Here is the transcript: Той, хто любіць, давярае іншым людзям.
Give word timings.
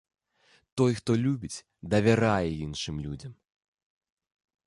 Той, 0.79 0.91
хто 0.99 1.11
любіць, 1.25 1.63
давярае 1.95 2.49
іншым 2.65 2.95
людзям. 3.05 3.33